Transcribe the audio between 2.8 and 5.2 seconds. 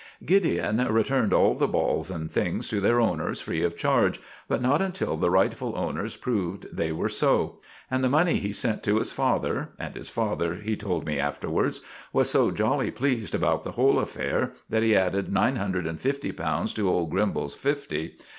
their owners free of charge, but not until